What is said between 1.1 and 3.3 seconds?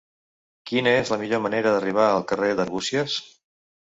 la millor manera d'arribar al carrer d'Arbúcies?